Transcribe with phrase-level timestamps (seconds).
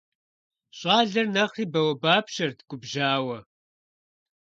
[0.77, 3.37] Щӏалэр нэхъри бауэбапщэрт губжьауэ.